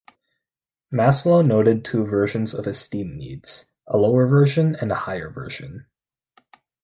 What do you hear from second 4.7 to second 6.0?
and a "higher" version.